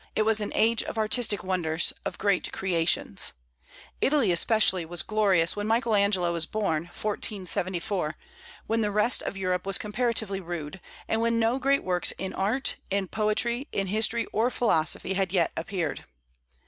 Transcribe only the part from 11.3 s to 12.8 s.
no great works in art,